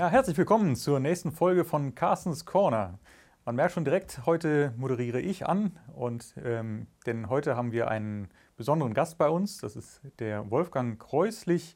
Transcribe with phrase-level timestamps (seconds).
[0.00, 3.00] Ja, herzlich willkommen zur nächsten Folge von Carstens Corner.
[3.44, 8.28] Man merkt schon direkt, heute moderiere ich an und ähm, denn heute haben wir einen
[8.56, 9.58] besonderen Gast bei uns.
[9.58, 11.74] Das ist der Wolfgang Kreuslich,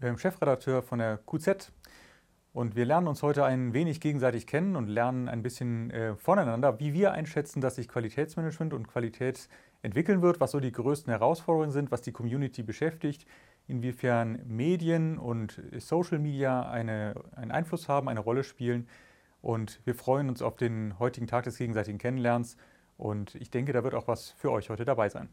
[0.00, 1.72] äh, Chefredakteur von der QZ.
[2.52, 6.78] Und wir lernen uns heute ein wenig gegenseitig kennen und lernen ein bisschen äh, voneinander,
[6.78, 9.48] wie wir einschätzen, dass sich Qualitätsmanagement und Qualität
[9.82, 13.26] entwickeln wird, was so die größten Herausforderungen sind, was die Community beschäftigt,
[13.68, 18.88] inwiefern Medien und Social Media eine, einen Einfluss haben, eine Rolle spielen.
[19.42, 22.56] Und wir freuen uns auf den heutigen Tag des gegenseitigen Kennenlernens.
[22.96, 25.28] Und ich denke, da wird auch was für euch heute dabei sein.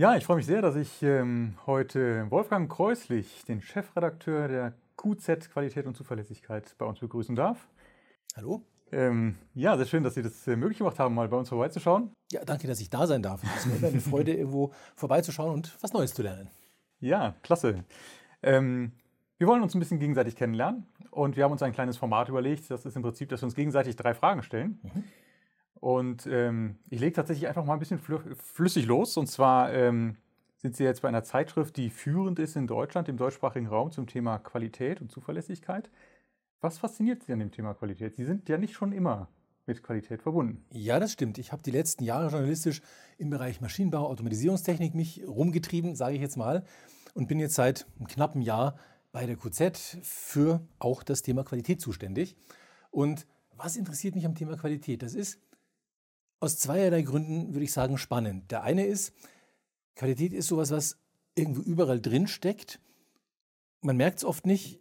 [0.00, 5.50] Ja, ich freue mich sehr, dass ich ähm, heute Wolfgang Kreuslich, den Chefredakteur der QZ
[5.50, 7.68] Qualität und Zuverlässigkeit, bei uns begrüßen darf.
[8.34, 8.62] Hallo.
[8.92, 12.14] Ähm, ja, sehr schön, dass Sie das äh, möglich gemacht haben, mal bei uns vorbeizuschauen.
[12.32, 13.42] Ja, danke, dass ich da sein darf.
[13.44, 16.48] Es ist mir eine Freude, irgendwo vorbeizuschauen und was Neues zu lernen.
[17.00, 17.84] Ja, klasse.
[18.42, 18.92] Ähm,
[19.36, 22.70] wir wollen uns ein bisschen gegenseitig kennenlernen und wir haben uns ein kleines Format überlegt.
[22.70, 24.80] Das ist im Prinzip, dass wir uns gegenseitig drei Fragen stellen.
[24.82, 25.04] Mhm.
[25.80, 29.16] Und ähm, ich lege tatsächlich einfach mal ein bisschen flüssig los.
[29.16, 30.16] Und zwar ähm,
[30.58, 34.06] sind Sie jetzt bei einer Zeitschrift, die führend ist in Deutschland, im deutschsprachigen Raum zum
[34.06, 35.90] Thema Qualität und Zuverlässigkeit.
[36.60, 38.16] Was fasziniert Sie an dem Thema Qualität?
[38.16, 39.28] Sie sind ja nicht schon immer
[39.66, 40.64] mit Qualität verbunden.
[40.72, 41.38] Ja, das stimmt.
[41.38, 42.82] Ich habe die letzten Jahre journalistisch
[43.16, 46.64] im Bereich Maschinenbau, Automatisierungstechnik mich rumgetrieben, sage ich jetzt mal,
[47.14, 48.76] und bin jetzt seit einem knappen Jahr
[49.12, 52.36] bei der QZ für auch das Thema Qualität zuständig.
[52.90, 55.02] Und was interessiert mich am Thema Qualität?
[55.02, 55.40] Das ist,
[56.40, 58.50] aus zweierlei Gründen würde ich sagen spannend.
[58.50, 59.14] Der eine ist,
[59.94, 60.98] Qualität ist sowas, was
[61.34, 62.80] irgendwo überall drin steckt.
[63.82, 64.80] Man merkt es oft nicht,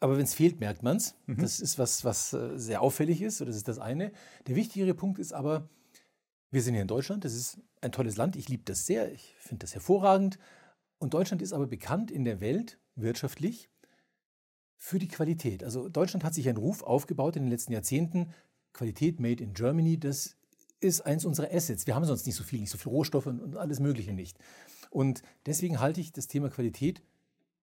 [0.00, 1.14] aber wenn es fehlt, merkt man es.
[1.26, 1.38] Mhm.
[1.38, 3.40] Das ist was, was äh, sehr auffällig ist.
[3.40, 4.12] das ist das eine.
[4.46, 5.68] Der wichtigere Punkt ist aber,
[6.50, 7.24] wir sind hier in Deutschland.
[7.24, 8.36] Das ist ein tolles Land.
[8.36, 9.12] Ich liebe das sehr.
[9.12, 10.38] Ich finde das hervorragend.
[10.98, 13.70] Und Deutschland ist aber bekannt in der Welt wirtschaftlich
[14.76, 15.64] für die Qualität.
[15.64, 18.32] Also Deutschland hat sich einen Ruf aufgebaut in den letzten Jahrzehnten.
[18.72, 20.36] Qualität made in Germany, das
[20.84, 21.86] ist eins unserer Assets.
[21.86, 24.38] Wir haben sonst nicht so viel, nicht so viel Rohstoffe und alles Mögliche nicht.
[24.90, 27.02] Und deswegen halte ich das Thema Qualität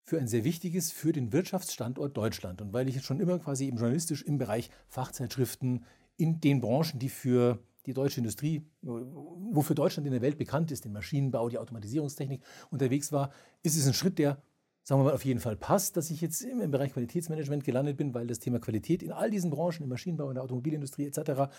[0.03, 2.61] für ein sehr wichtiges für den Wirtschaftsstandort Deutschland.
[2.61, 5.83] Und weil ich schon immer quasi eben journalistisch im Bereich Fachzeitschriften
[6.17, 10.85] in den Branchen, die für die deutsche Industrie, wofür Deutschland in der Welt bekannt ist,
[10.85, 13.31] den Maschinenbau, die Automatisierungstechnik unterwegs war,
[13.63, 14.41] ist es ein Schritt, der,
[14.83, 18.13] sagen wir mal, auf jeden Fall passt, dass ich jetzt im Bereich Qualitätsmanagement gelandet bin,
[18.13, 21.49] weil das Thema Qualität in all diesen Branchen, im Maschinenbau, in der Automobilindustrie etc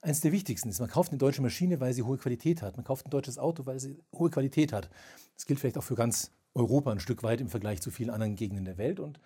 [0.00, 0.80] eines der wichtigsten ist.
[0.80, 2.76] Man kauft eine deutsche Maschine, weil sie hohe Qualität hat.
[2.76, 4.90] Man kauft ein deutsches Auto, weil sie hohe Qualität hat.
[5.34, 8.36] Das gilt vielleicht auch für ganz Europa ein Stück weit im Vergleich zu vielen anderen
[8.36, 9.00] Gegenden der Welt.
[9.00, 9.20] Und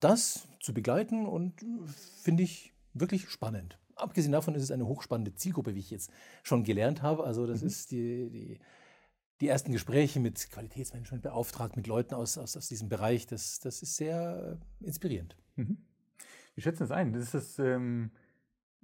[0.00, 1.64] das zu begleiten und
[2.22, 3.78] finde ich wirklich spannend.
[3.94, 6.10] Abgesehen davon ist es eine hochspannende Zielgruppe, wie ich jetzt
[6.42, 7.24] schon gelernt habe.
[7.24, 7.66] Also das mhm.
[7.66, 8.58] ist die, die,
[9.40, 13.26] die, ersten Gespräche mit Qualitätsmanagement beauftragt, mit Leuten aus, aus, aus diesem Bereich.
[13.26, 15.36] Das, das ist sehr inspirierend.
[15.54, 15.78] Mhm.
[16.54, 17.12] Wie schätzen das ein?
[17.12, 18.10] Das ist das, ähm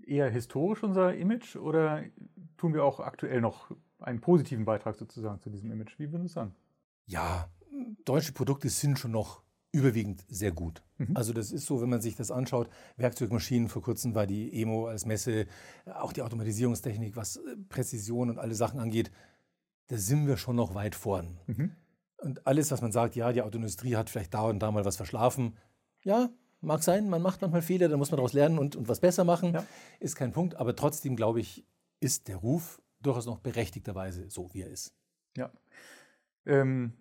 [0.07, 2.03] eher historisch unser Image oder
[2.57, 5.99] tun wir auch aktuell noch einen positiven Beitrag sozusagen zu diesem Image?
[5.99, 6.55] Wie würden Sie sagen?
[7.07, 7.51] Ja,
[8.05, 9.43] deutsche Produkte sind schon noch
[9.73, 10.83] überwiegend sehr gut.
[10.99, 11.17] Mhm.
[11.17, 14.87] Also das ist so, wenn man sich das anschaut, Werkzeugmaschinen, vor kurzem war die EMO
[14.87, 15.47] als Messe,
[15.87, 19.11] auch die Automatisierungstechnik, was äh, Präzision und alle Sachen angeht,
[19.89, 21.39] da sind wir schon noch weit vorn.
[21.47, 21.73] Mhm.
[22.19, 24.97] Und alles, was man sagt, ja, die Autoindustrie hat vielleicht da und da mal was
[24.97, 25.57] verschlafen,
[26.05, 26.31] ja,
[26.63, 29.25] mag sein, man macht manchmal Fehler, dann muss man daraus lernen und, und was besser
[29.25, 29.55] machen.
[29.55, 29.65] Ja.
[30.01, 31.67] Ist kein Punkt, aber trotzdem, glaube ich,
[32.01, 34.95] ist der Ruf durchaus noch berechtigterweise so, wie er ist.
[35.37, 35.51] Ja.
[36.47, 36.93] Ähm,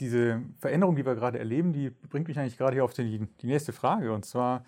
[0.00, 3.46] diese Veränderung, die wir gerade erleben, die bringt mich eigentlich gerade hier auf die, die
[3.46, 4.12] nächste Frage.
[4.12, 4.64] Und zwar,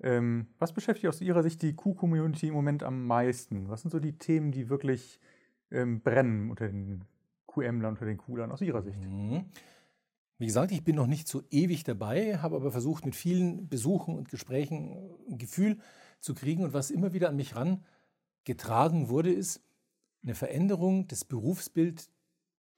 [0.00, 3.68] ähm, was beschäftigt aus Ihrer Sicht die Q-Community im Moment am meisten?
[3.68, 5.20] Was sind so die Themen, die wirklich
[5.70, 7.04] ähm, brennen unter den
[7.48, 9.00] QM-Lern, unter den Q-Lern aus Ihrer Sicht?
[9.00, 9.46] Mhm.
[10.38, 14.16] Wie gesagt, ich bin noch nicht so ewig dabei, habe aber versucht, mit vielen Besuchen
[14.16, 14.96] und Gesprächen
[15.28, 15.78] ein Gefühl
[16.20, 16.62] zu kriegen.
[16.62, 19.60] Und was immer wieder an mich herangetragen wurde, ist
[20.22, 22.08] eine Veränderung des Berufsbild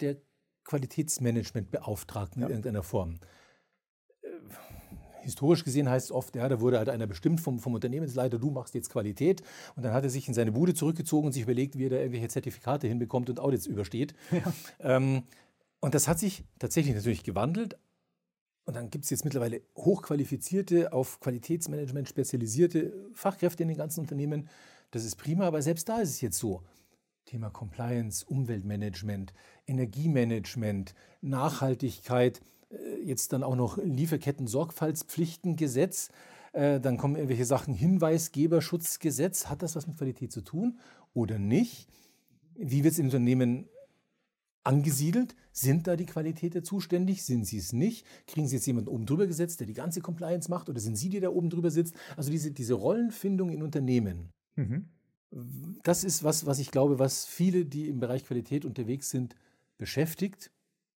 [0.00, 0.16] der
[0.64, 2.46] Qualitätsmanagementbeauftragten ja.
[2.46, 3.18] in irgendeiner Form.
[4.22, 4.28] Äh,
[5.22, 8.50] historisch gesehen heißt es oft, ja, da wurde halt einer bestimmt vom, vom Unternehmensleiter, du
[8.50, 9.42] machst jetzt Qualität.
[9.76, 11.96] Und dann hat er sich in seine Bude zurückgezogen und sich überlegt, wie er da
[11.96, 14.14] irgendwelche Zertifikate hinbekommt und Audits übersteht.
[14.30, 14.52] Ja.
[14.96, 15.24] Ähm,
[15.80, 17.78] und das hat sich tatsächlich natürlich gewandelt.
[18.64, 24.48] Und dann gibt es jetzt mittlerweile hochqualifizierte, auf Qualitätsmanagement spezialisierte Fachkräfte in den ganzen Unternehmen.
[24.90, 26.62] Das ist prima, aber selbst da ist es jetzt so.
[27.24, 29.32] Thema Compliance, Umweltmanagement,
[29.66, 32.40] Energiemanagement, Nachhaltigkeit,
[32.70, 36.10] äh, jetzt dann auch noch Lieferketten-Sorgfaltspflichtengesetz.
[36.52, 39.46] Äh, dann kommen irgendwelche Sachen, Hinweisgeberschutzgesetz.
[39.46, 40.78] Hat das was mit Qualität zu tun
[41.14, 41.88] oder nicht?
[42.56, 43.70] Wie wird es im Unternehmen
[44.64, 45.34] angesiedelt?
[45.52, 47.24] Sind da die Qualitäter zuständig?
[47.24, 48.06] Sind sie es nicht?
[48.26, 50.68] Kriegen sie jetzt jemanden oben drüber gesetzt, der die ganze Compliance macht?
[50.68, 51.94] Oder sind sie, die da oben drüber sitzt?
[52.16, 54.30] Also diese, diese Rollenfindung in Unternehmen.
[54.56, 54.88] Mhm.
[55.82, 59.36] Das ist was, was ich glaube, was viele, die im Bereich Qualität unterwegs sind,
[59.78, 60.50] beschäftigt.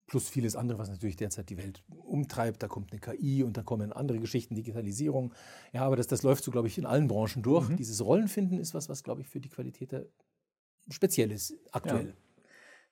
[0.06, 2.62] Plus vieles andere, was natürlich derzeit die Welt umtreibt.
[2.62, 5.34] Da kommt eine KI und da kommen andere Geschichten, Digitalisierung.
[5.72, 7.68] Ja, aber das, das läuft so, glaube ich, in allen Branchen durch.
[7.68, 7.76] Mhm.
[7.76, 10.06] Dieses Rollenfinden ist was, was, glaube ich, für die Qualitäter
[10.88, 12.08] speziell ist, aktuell.
[12.08, 12.14] Ja.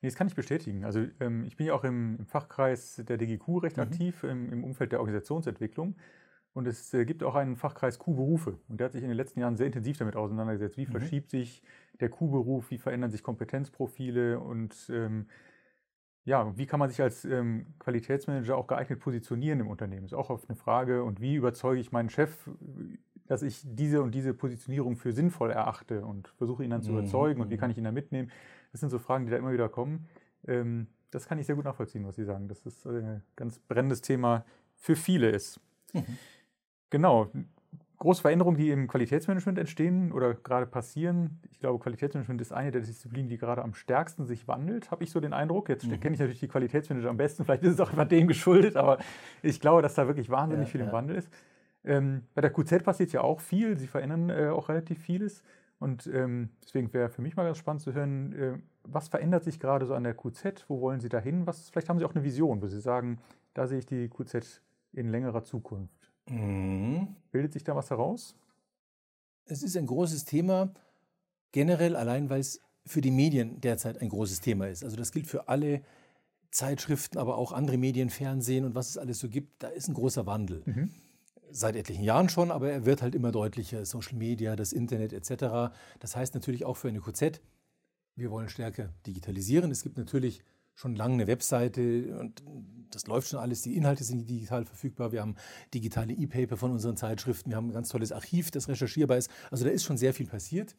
[0.01, 0.85] Nee, das kann ich bestätigen.
[0.85, 3.83] Also ähm, ich bin ja auch im, im, Fachkreis der DGQ recht mhm.
[3.83, 5.95] aktiv im, im, Umfeld der Organisationsentwicklung.
[6.53, 8.57] Und es äh, gibt auch einen Fachkreis Q-Berufe.
[8.69, 10.77] Und der hat sich in den letzten Jahren sehr intensiv damit auseinandergesetzt.
[10.77, 10.91] Wie mhm.
[10.91, 11.61] verschiebt sich
[11.99, 15.27] der Q-Beruf, wie verändern sich Kompetenzprofile und ähm,
[16.25, 20.03] ja, wie kann man sich als ähm, Qualitätsmanager auch geeignet positionieren im Unternehmen?
[20.03, 21.03] Das ist auch oft eine Frage.
[21.03, 22.47] Und wie überzeuge ich meinen Chef,
[23.29, 26.97] dass ich diese und diese Positionierung für sinnvoll erachte und versuche ihn dann zu mhm.
[26.97, 28.31] überzeugen und wie kann ich ihn da mitnehmen?
[28.71, 30.07] Das sind so Fragen, die da immer wieder kommen.
[30.47, 32.47] Ähm, das kann ich sehr gut nachvollziehen, was Sie sagen.
[32.47, 34.45] Das ist ein ganz brennendes Thema
[34.75, 35.61] für viele ist.
[35.93, 36.17] Mhm.
[36.89, 37.27] Genau.
[37.99, 41.39] Große Veränderungen, die im Qualitätsmanagement entstehen oder gerade passieren.
[41.51, 45.11] Ich glaube, Qualitätsmanagement ist eine der Disziplinen, die gerade am stärksten sich wandelt, habe ich
[45.11, 45.69] so den Eindruck.
[45.69, 45.99] Jetzt mhm.
[45.99, 47.45] kenne ich natürlich die Qualitätsmanager am besten.
[47.45, 48.97] Vielleicht ist es auch immer dem geschuldet, aber
[49.43, 50.87] ich glaube, dass da wirklich wahnsinnig ja, viel ja.
[50.87, 51.29] im Wandel ist.
[51.83, 53.77] Ähm, bei der QZ passiert ja auch viel.
[53.77, 55.43] Sie verändern äh, auch relativ vieles.
[55.79, 59.59] Und ähm, deswegen wäre für mich mal ganz spannend zu hören, äh, was verändert sich
[59.59, 60.65] gerade so an der QZ?
[60.67, 61.47] Wo wollen Sie dahin?
[61.47, 63.19] Was, vielleicht haben Sie auch eine Vision, wo Sie sagen,
[63.53, 64.61] da sehe ich die QZ
[64.91, 66.11] in längerer Zukunft.
[66.29, 67.15] Mhm.
[67.31, 68.35] Bildet sich da was heraus?
[69.45, 70.73] Es ist ein großes Thema,
[71.51, 74.83] generell allein, weil es für die Medien derzeit ein großes Thema ist.
[74.83, 75.81] Also das gilt für alle
[76.51, 79.63] Zeitschriften, aber auch andere Medien, Fernsehen und was es alles so gibt.
[79.63, 80.63] Da ist ein großer Wandel.
[80.65, 80.91] Mhm
[81.51, 83.85] seit etlichen Jahren schon, aber er wird halt immer deutlicher.
[83.85, 85.73] Social Media, das Internet etc.
[85.99, 87.41] Das heißt natürlich auch für eine QZ,
[88.15, 89.71] wir wollen stärker digitalisieren.
[89.71, 90.43] Es gibt natürlich
[90.75, 92.43] schon lange eine Webseite und
[92.91, 93.61] das läuft schon alles.
[93.61, 95.11] Die Inhalte sind digital verfügbar.
[95.11, 95.35] Wir haben
[95.73, 97.49] digitale E-Paper von unseren Zeitschriften.
[97.51, 99.29] Wir haben ein ganz tolles Archiv, das recherchierbar ist.
[99.51, 100.75] Also da ist schon sehr viel passiert.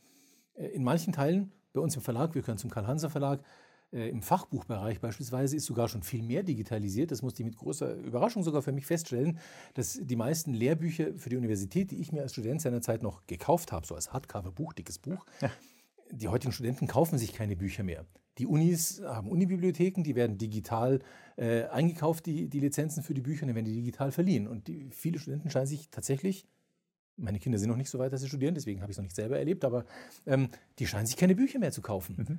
[0.55, 3.43] Äh, in manchen Teilen, bei uns im Verlag, wir gehören zum Karl-Hanser-Verlag,
[3.93, 7.11] Im Fachbuchbereich beispielsweise ist sogar schon viel mehr digitalisiert.
[7.11, 9.41] Das musste ich mit großer Überraschung sogar für mich feststellen,
[9.75, 13.73] dass die meisten Lehrbücher für die Universität, die ich mir als Student seinerzeit noch gekauft
[13.73, 15.51] habe, so als Hardcover-Buch, dickes Buch, ja.
[16.13, 18.07] die heutigen Studenten kaufen sich keine Bücher mehr.
[18.39, 21.01] Die Unis haben Unibibliotheken, die werden digital
[21.37, 24.47] äh, eingekauft, die, die Lizenzen für die Bücher, und dann werden die digital verliehen.
[24.47, 26.47] Und die, viele Studenten scheinen sich tatsächlich
[27.17, 29.05] meine Kinder sind noch nicht so weit, dass sie studieren, deswegen habe ich es noch
[29.05, 29.85] nicht selber erlebt, aber
[30.25, 30.49] ähm,
[30.79, 32.17] die scheinen sich keine Bücher mehr zu kaufen.
[32.17, 32.39] Mhm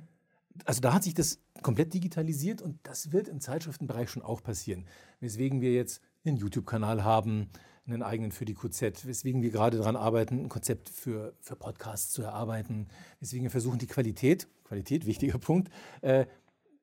[0.64, 4.86] also da hat sich das komplett digitalisiert und das wird im Zeitschriftenbereich schon auch passieren.
[5.20, 7.48] Weswegen wir jetzt einen YouTube-Kanal haben,
[7.86, 12.12] einen eigenen für die QZ, weswegen wir gerade daran arbeiten, ein Konzept für, für Podcasts
[12.12, 12.88] zu erarbeiten,
[13.20, 15.70] weswegen wir versuchen, die Qualität, Qualität, wichtiger Punkt,
[16.00, 16.26] äh,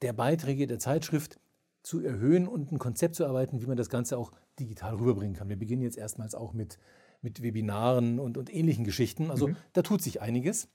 [0.01, 1.39] der Beiträge der Zeitschrift
[1.83, 5.49] zu erhöhen und ein Konzept zu erarbeiten, wie man das Ganze auch digital rüberbringen kann.
[5.49, 6.77] Wir beginnen jetzt erstmals auch mit,
[7.21, 9.31] mit Webinaren und, und ähnlichen Geschichten.
[9.31, 9.55] Also mhm.
[9.73, 10.67] da tut sich einiges.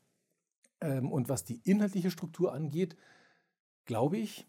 [0.85, 2.97] Ähm, und was die inhaltliche Struktur angeht,
[3.87, 4.47] glaube ich,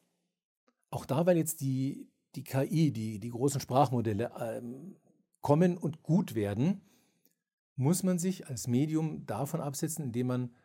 [0.89, 4.97] auch da, weil jetzt die, die KI, die, die großen Sprachmodelle ähm,
[5.41, 6.81] kommen und gut werden,
[7.75, 10.55] muss man sich als Medium davon absetzen, indem man,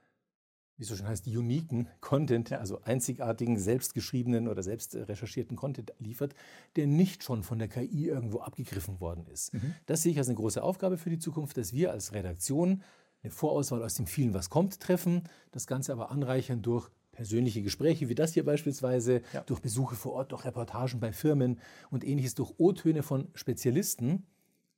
[0.76, 6.34] wie es so schön heißt, uniken Content, also einzigartigen, selbstgeschriebenen oder selbst recherchierten Content liefert,
[6.76, 9.54] der nicht schon von der KI irgendwo abgegriffen worden ist.
[9.54, 9.74] Mhm.
[9.86, 12.82] Das sehe ich als eine große Aufgabe für die Zukunft, dass wir als Redaktion
[13.22, 18.08] eine Vorauswahl aus dem vielen, was kommt, treffen, das Ganze aber anreichern durch persönliche Gespräche,
[18.08, 19.42] wie das hier beispielsweise, ja.
[19.42, 21.60] durch Besuche vor Ort, durch Reportagen bei Firmen
[21.90, 24.26] und ähnliches, durch O-Töne von Spezialisten,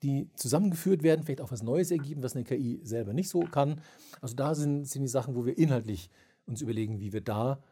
[0.02, 3.80] die zusammengeführt werden, vielleicht auch was Neues ergeben, was eine KI selber nicht so kann.
[4.20, 6.10] Also da sind, sind die Sachen, wo wir inhaltlich
[6.46, 7.62] uns überlegen, wie wir da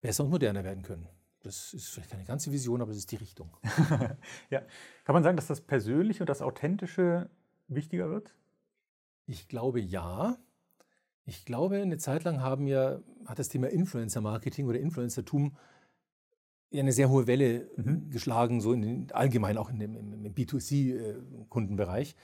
[0.00, 1.08] besser und moderner werden können.
[1.40, 3.50] Das ist vielleicht keine ganze Vision, aber es ist die Richtung.
[4.50, 4.62] ja.
[5.04, 7.30] Kann man sagen, dass das Persönliche und das Authentische
[7.68, 8.34] wichtiger wird?
[9.28, 10.36] Ich glaube ja.
[11.24, 15.54] Ich glaube, eine Zeit lang haben ja, hat das Thema Influencer-Marketing oder Influencertum
[16.70, 18.10] ja eine sehr hohe Welle mhm.
[18.10, 22.16] geschlagen, so in den, allgemein auch in dem, im, B2C-Kundenbereich.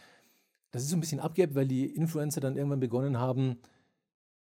[0.70, 3.58] Das ist so ein bisschen abgeebbt, weil die Influencer dann irgendwann begonnen haben,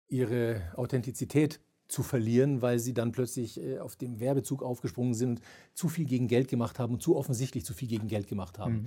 [0.07, 5.41] ihre Authentizität zu verlieren, weil sie dann plötzlich äh, auf dem Werbezug aufgesprungen sind und
[5.73, 8.73] zu viel gegen Geld gemacht haben und zu offensichtlich zu viel gegen Geld gemacht haben.
[8.73, 8.85] Mhm.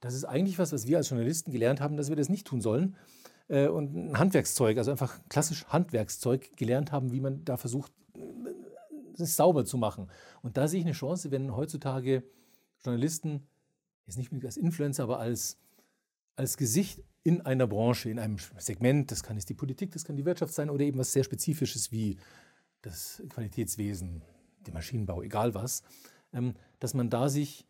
[0.00, 2.60] Das ist eigentlich was, was wir als Journalisten gelernt haben, dass wir das nicht tun
[2.60, 2.96] sollen.
[3.48, 7.92] Äh, und ein Handwerkszeug, also einfach klassisch Handwerkszeug gelernt haben, wie man da versucht,
[9.18, 10.08] es sauber zu machen.
[10.42, 12.22] Und da sehe ich eine Chance, wenn heutzutage
[12.84, 13.46] Journalisten,
[14.06, 15.58] jetzt nicht als Influencer, aber als,
[16.36, 20.16] als Gesicht in einer Branche, in einem Segment, das kann jetzt die Politik, das kann
[20.16, 22.18] die Wirtschaft sein oder eben was sehr Spezifisches wie
[22.82, 24.22] das Qualitätswesen,
[24.64, 25.82] der Maschinenbau, egal was,
[26.32, 27.66] ähm, dass man da sich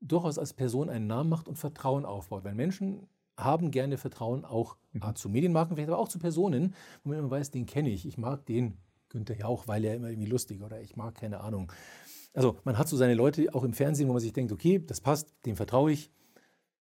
[0.00, 2.44] durchaus als Person einen Namen macht und Vertrauen aufbaut.
[2.44, 5.14] Weil Menschen haben gerne Vertrauen auch mhm.
[5.14, 8.18] zu Medienmarken, vielleicht aber auch zu Personen, wo man immer weiß, den kenne ich, ich
[8.18, 8.78] mag den
[9.08, 11.72] Günther Jauch, weil er immer irgendwie lustig oder ich mag keine Ahnung.
[12.34, 15.00] Also man hat so seine Leute auch im Fernsehen, wo man sich denkt, okay, das
[15.00, 16.10] passt, dem vertraue ich.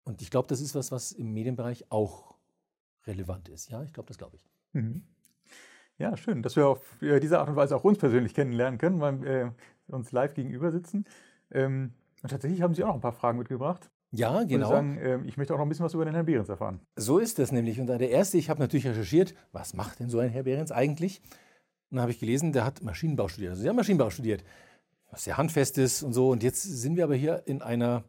[0.03, 2.35] Und ich glaube, das ist was, was im Medienbereich auch
[3.05, 3.69] relevant ist.
[3.69, 4.45] Ja, ich glaube, das glaube ich.
[4.73, 5.03] Mhm.
[5.97, 9.21] Ja, schön, dass wir auf diese Art und Weise auch uns persönlich kennenlernen können, weil
[9.21, 9.55] wir
[9.87, 11.05] uns live gegenüber sitzen.
[11.51, 13.89] Ähm, und tatsächlich haben Sie auch noch ein paar Fragen mitgebracht.
[14.11, 14.67] Ja, genau.
[14.67, 16.79] Ich, sagen, ähm, ich möchte auch noch ein bisschen was über den Herrn Behrens erfahren.
[16.95, 17.79] So ist das nämlich.
[17.79, 21.21] Und der erste, ich habe natürlich recherchiert, was macht denn so ein Herr Behrens eigentlich?
[21.89, 23.51] Und dann habe ich gelesen, der hat Maschinenbau studiert.
[23.51, 24.43] Also, der hat Maschinenbau studiert,
[25.11, 26.29] was sehr handfest ist und so.
[26.29, 28.03] Und jetzt sind wir aber hier in einer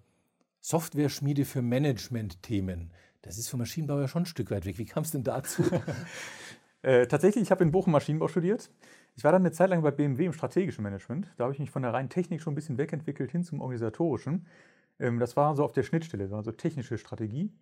[0.61, 2.93] Software-Schmiede für Management-Themen.
[3.23, 4.79] Das ist vom Maschinenbau ja schon ein Stück weit weg.
[4.79, 5.63] Wie kam es denn dazu?
[6.83, 8.71] äh, tatsächlich, ich habe in Bochum Maschinenbau studiert.
[9.17, 11.33] Ich war dann eine Zeit lang bei BMW im strategischen Management.
[11.37, 14.47] Da habe ich mich von der reinen Technik schon ein bisschen wegentwickelt hin zum organisatorischen.
[14.99, 17.53] Ähm, das war so auf der Schnittstelle, also technische Strategie.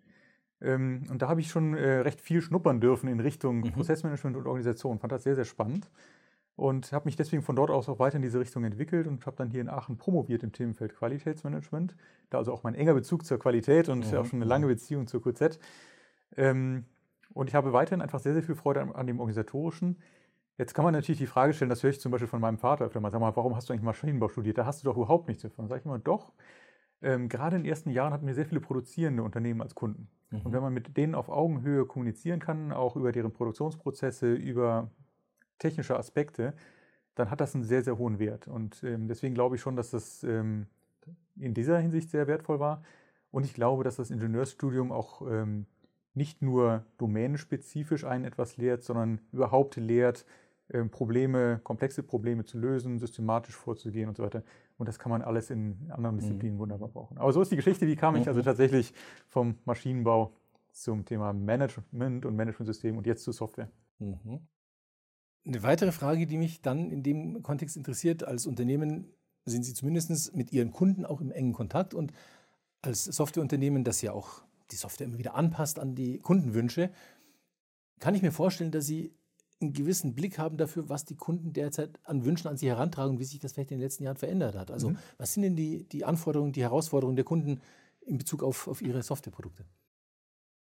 [0.61, 3.71] Ähm, und da habe ich schon äh, recht viel schnuppern dürfen in Richtung mhm.
[3.71, 4.99] Prozessmanagement und Organisation.
[4.99, 5.89] Fand das sehr, sehr spannend
[6.59, 9.37] und habe mich deswegen von dort aus auch weiter in diese Richtung entwickelt und habe
[9.37, 11.95] dann hier in Aachen promoviert im Themenfeld Qualitätsmanagement.
[12.29, 14.17] Da also auch mein enger Bezug zur Qualität und mhm.
[14.17, 15.57] auch schon eine lange Beziehung zur QZ.
[16.35, 16.83] Ähm,
[17.33, 19.97] und ich habe weiterhin einfach sehr, sehr viel Freude an, an, dem Organisatorischen.
[20.57, 22.85] Jetzt kann man natürlich die Frage stellen, das höre ich zum Beispiel von meinem Vater
[22.85, 24.57] öfter mal, sag mal, warum hast du eigentlich Maschinenbau studiert?
[24.57, 25.67] Da hast du doch überhaupt nichts davon.
[25.67, 26.33] Sag ich immer, doch.
[27.01, 30.09] Ähm, gerade in den ersten Jahren hatten wir sehr viele produzierende Unternehmen als Kunden.
[30.31, 30.41] Mhm.
[30.41, 34.91] Und wenn man mit denen auf Augenhöhe kommunizieren kann, auch über deren Produktionsprozesse, über
[35.59, 36.53] technische Aspekte,
[37.15, 38.47] dann hat das einen sehr, sehr hohen Wert.
[38.47, 40.67] Und ähm, deswegen glaube ich schon, dass das ähm,
[41.37, 42.83] in dieser Hinsicht sehr wertvoll war.
[43.31, 45.67] Und ich glaube, dass das Ingenieursstudium auch ähm,
[46.13, 50.25] nicht nur domänenspezifisch einen etwas lehrt, sondern überhaupt lehrt,
[50.71, 54.43] ähm, Probleme, komplexe Probleme zu lösen, systematisch vorzugehen und so weiter.
[54.77, 56.19] Und das kann man alles in anderen mhm.
[56.19, 56.61] Disziplinen mhm.
[56.61, 57.17] wunderbar brauchen.
[57.17, 57.87] Aber so ist die Geschichte.
[57.87, 58.45] Wie kam ich also mhm.
[58.45, 58.93] tatsächlich
[59.27, 60.33] vom Maschinenbau
[60.71, 63.69] zum Thema Management und Managementsystem und jetzt zu Software?
[63.97, 64.47] Mhm.
[65.45, 69.11] Eine weitere Frage, die mich dann in dem Kontext interessiert, als Unternehmen
[69.45, 72.13] sind Sie zumindest mit Ihren Kunden auch im engen Kontakt und
[72.81, 76.91] als Softwareunternehmen, das ja auch die Software immer wieder anpasst an die Kundenwünsche,
[77.99, 79.13] kann ich mir vorstellen, dass Sie
[79.61, 83.19] einen gewissen Blick haben dafür, was die Kunden derzeit an Wünschen an Sie herantragen und
[83.19, 84.71] wie sich das vielleicht in den letzten Jahren verändert hat.
[84.71, 84.97] Also mhm.
[85.17, 87.59] was sind denn die, die Anforderungen, die Herausforderungen der Kunden
[88.01, 89.65] in Bezug auf, auf ihre Softwareprodukte?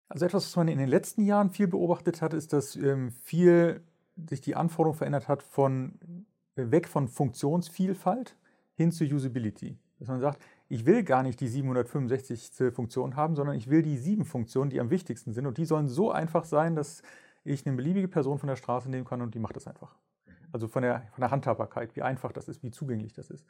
[0.10, 3.82] Also etwas, was man in den letzten Jahren viel beobachtet hat, ist, dass ähm, viel
[4.30, 6.26] sich die Anforderung verändert hat von
[6.56, 8.36] weg von Funktionsvielfalt
[8.74, 9.78] hin zu Usability.
[10.00, 12.74] Dass man sagt, ich will gar nicht die 765.
[12.74, 15.46] Funktion haben, sondern ich will die sieben Funktionen, die am wichtigsten sind.
[15.46, 17.02] Und die sollen so einfach sein, dass
[17.44, 19.96] ich eine beliebige Person von der Straße nehmen kann und die macht das einfach.
[20.52, 23.46] Also von der, von der Handhabbarkeit, wie einfach das ist, wie zugänglich das ist.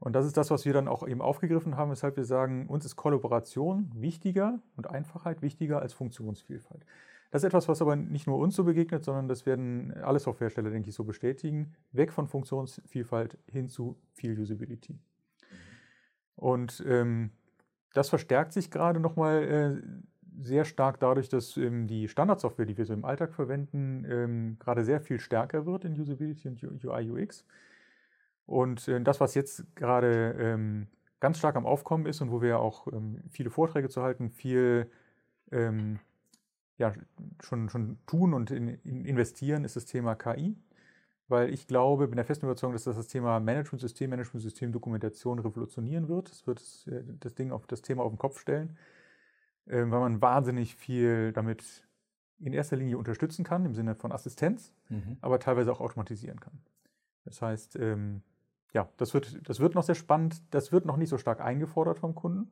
[0.00, 2.84] Und das ist das, was wir dann auch eben aufgegriffen haben, weshalb wir sagen, uns
[2.84, 6.84] ist Kollaboration wichtiger und Einfachheit wichtiger als Funktionsvielfalt.
[7.30, 10.70] Das ist etwas, was aber nicht nur uns so begegnet, sondern das werden alle Softwarehersteller,
[10.70, 11.74] denke ich, so bestätigen.
[11.92, 14.98] Weg von Funktionsvielfalt hin zu viel Usability.
[16.38, 17.30] Und ähm,
[17.94, 19.82] das verstärkt sich gerade nochmal äh,
[20.40, 24.84] sehr stark dadurch, dass ähm, die Standardsoftware, die wir so im Alltag verwenden, ähm, gerade
[24.84, 27.44] sehr viel stärker wird in Usability und UI, UX.
[28.46, 30.86] Und äh, das, was jetzt gerade ähm,
[31.18, 34.88] ganz stark am Aufkommen ist und wo wir auch ähm, viele Vorträge zu halten, viel
[35.50, 35.98] ähm,
[36.76, 36.92] ja,
[37.42, 40.56] schon, schon tun und in, in investieren, ist das Thema KI.
[41.28, 46.08] Weil ich glaube, bin der festen Überzeugung, dass das das Thema Management-System, Management-System, Dokumentation revolutionieren
[46.08, 46.30] wird.
[46.30, 48.78] Es wird das, äh, das Ding auf das Thema auf den Kopf stellen,
[49.66, 51.86] äh, weil man wahnsinnig viel damit
[52.40, 55.18] in erster Linie unterstützen kann, im Sinne von Assistenz, mhm.
[55.20, 56.58] aber teilweise auch automatisieren kann.
[57.24, 58.22] Das heißt, ähm,
[58.72, 60.42] ja, das wird, das wird noch sehr spannend.
[60.50, 62.50] Das wird noch nicht so stark eingefordert vom Kunden.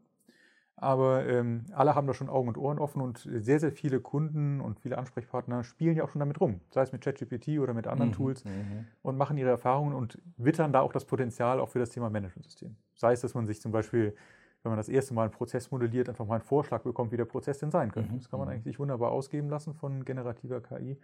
[0.79, 4.61] Aber ähm, alle haben da schon Augen und Ohren offen und sehr, sehr viele Kunden
[4.61, 7.87] und viele Ansprechpartner spielen ja auch schon damit rum, sei es mit ChatGPT oder mit
[7.87, 8.85] anderen mhm, Tools mhm.
[9.01, 12.77] und machen ihre Erfahrungen und wittern da auch das Potenzial auch für das Thema Managementsystem.
[12.95, 14.15] Sei es, dass man sich zum Beispiel,
[14.63, 17.25] wenn man das erste Mal einen Prozess modelliert, einfach mal einen Vorschlag bekommt, wie der
[17.25, 18.13] Prozess denn sein könnte.
[18.13, 18.57] Mhm, das kann man mhm.
[18.57, 20.99] eigentlich wunderbar ausgeben lassen von generativer KI.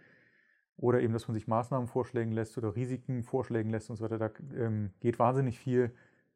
[0.77, 4.19] Oder eben, dass man sich Maßnahmen vorschlägen lässt oder Risiken vorschlägen lässt und so weiter.
[4.19, 5.95] Da ähm, geht wahnsinnig viel,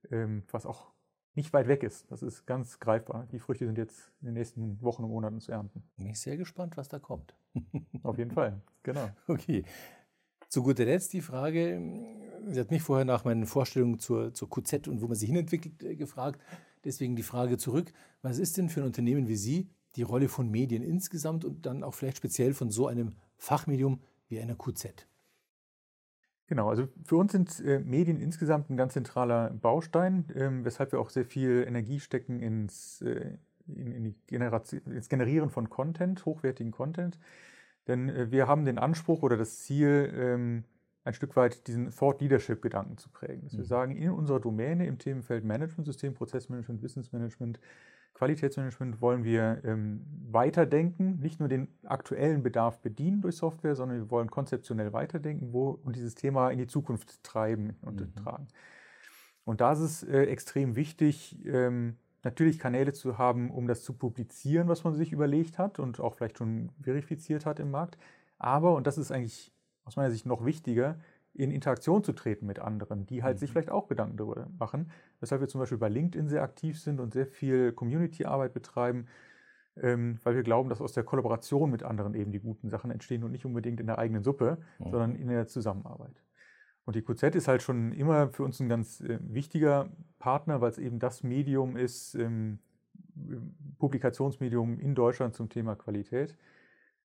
[0.10, 0.92] ähm, was auch
[1.38, 2.12] nicht weit weg ist.
[2.12, 3.28] Das ist ganz greifbar.
[3.32, 5.84] Die Früchte sind jetzt in den nächsten Wochen und Monaten zu ernten.
[5.96, 7.36] Bin ich sehr gespannt, was da kommt.
[8.04, 9.10] Auf jeden Fall, genau.
[9.28, 9.64] Okay.
[10.50, 11.82] Zu guter Letzt die Frage,
[12.48, 15.84] Sie hat mich vorher nach meinen Vorstellungen zur, zur QZ und wo man sich hinentwickelt
[15.84, 16.42] äh, gefragt.
[16.86, 17.92] Deswegen die Frage zurück,
[18.22, 21.84] was ist denn für ein Unternehmen wie Sie die Rolle von Medien insgesamt und dann
[21.84, 25.08] auch vielleicht speziell von so einem Fachmedium wie einer QZ?
[26.48, 31.00] Genau, also für uns sind äh, Medien insgesamt ein ganz zentraler Baustein, ähm, weshalb wir
[31.00, 33.38] auch sehr viel Energie stecken ins, äh,
[33.68, 34.42] in, in
[34.86, 37.20] ins Generieren von Content, hochwertigen Content.
[37.88, 40.64] Denn äh, wir haben den Anspruch oder das Ziel, ähm,
[41.04, 43.44] ein Stück weit diesen Thought Leadership Gedanken zu prägen.
[43.44, 43.58] Dass mhm.
[43.58, 47.60] wir sagen, in unserer Domäne im Themenfeld Management System, Prozessmanagement, Wissensmanagement,
[48.18, 54.10] Qualitätsmanagement wollen wir ähm, weiterdenken, nicht nur den aktuellen Bedarf bedienen durch Software, sondern wir
[54.10, 58.16] wollen konzeptionell weiterdenken wo, und dieses Thema in die Zukunft treiben und mhm.
[58.16, 58.48] tragen.
[59.46, 63.94] Und da ist es äh, extrem wichtig, ähm, natürlich Kanäle zu haben, um das zu
[63.94, 68.00] publizieren, was man sich überlegt hat und auch vielleicht schon verifiziert hat im Markt.
[68.40, 69.54] Aber, und das ist eigentlich
[69.86, 70.98] aus meiner Sicht noch wichtiger,
[71.36, 73.40] in Interaktion zu treten mit anderen, die halt mhm.
[73.42, 74.90] sich vielleicht auch Gedanken darüber machen.
[75.20, 79.08] Weshalb wir zum Beispiel bei LinkedIn sehr aktiv sind und sehr viel Community-Arbeit betreiben,
[79.82, 83.24] ähm, weil wir glauben, dass aus der Kollaboration mit anderen eben die guten Sachen entstehen
[83.24, 84.92] und nicht unbedingt in der eigenen Suppe, mhm.
[84.92, 86.24] sondern in der Zusammenarbeit.
[86.86, 90.72] Und die QZ ist halt schon immer für uns ein ganz äh, wichtiger Partner, weil
[90.72, 92.60] es eben das Medium ist, ähm,
[93.80, 96.38] Publikationsmedium in Deutschland zum Thema Qualität.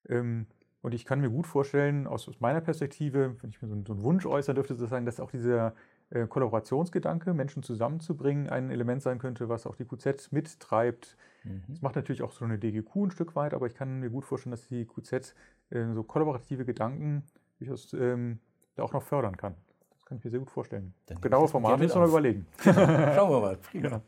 [0.08, 0.46] Ähm,
[0.82, 3.92] und ich kann mir gut vorstellen, aus, meiner Perspektive, wenn ich mir so, einen, so
[3.92, 5.74] einen Wunsch äußern dürfte, sozusagen, dass auch dieser
[6.12, 11.16] äh, Kollaborationsgedanke, Menschen zusammenzubringen, ein Element sein könnte, was auch die QZ mittreibt.
[11.44, 11.62] Mhm.
[11.68, 14.24] Das macht natürlich auch so eine DGQ ein Stück weit, aber ich kann mir gut
[14.24, 15.34] vorstellen, dass die QZ
[15.70, 17.24] äh, so kollaborative Gedanken
[17.58, 18.40] durchaus ähm,
[18.74, 19.54] da auch noch fördern kann.
[19.90, 20.94] Das kann ich mir sehr gut vorstellen.
[21.06, 22.46] Dann Genaue Formate müssen wir mal überlegen.
[22.62, 23.56] Schauen wir mal.
[23.56, 23.88] Prima.
[23.88, 24.02] Ja.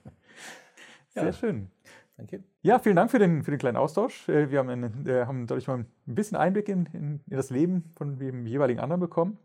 [1.08, 1.32] Sehr ja.
[1.32, 1.70] schön.
[2.16, 2.44] Danke.
[2.62, 4.28] Ja, vielen Dank für den, für den kleinen Austausch.
[4.28, 7.50] Äh, wir haben, einen, äh, haben dadurch mal ein bisschen Einblick in, in, in, das
[7.50, 9.38] Leben von dem jeweiligen anderen bekommen.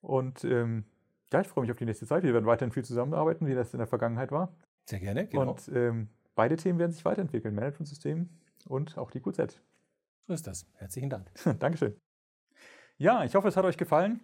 [0.00, 0.84] Und ähm,
[1.32, 2.22] ja, ich freue mich auf die nächste Zeit.
[2.22, 4.54] Wir werden weiterhin viel zusammenarbeiten, wie das in der Vergangenheit war.
[4.86, 5.50] Sehr gerne, genau.
[5.50, 8.28] Und ähm, beide Themen werden sich weiterentwickeln, Managementsystem
[8.68, 9.60] und auch die QZ.
[10.26, 10.66] So ist das.
[10.74, 11.30] Herzlichen Dank.
[11.58, 11.96] Dankeschön.
[12.98, 14.20] Ja, ich hoffe, es hat euch gefallen.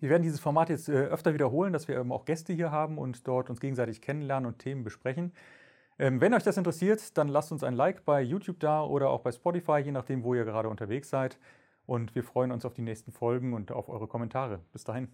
[0.00, 2.98] Wir werden dieses Format jetzt äh, öfter wiederholen, dass wir eben auch Gäste hier haben
[2.98, 5.32] und dort uns gegenseitig kennenlernen und Themen besprechen.
[5.98, 9.20] Ähm, wenn euch das interessiert, dann lasst uns ein Like bei YouTube da oder auch
[9.20, 11.38] bei Spotify, je nachdem, wo ihr gerade unterwegs seid.
[11.86, 14.60] Und wir freuen uns auf die nächsten Folgen und auf eure Kommentare.
[14.72, 15.08] Bis dahin.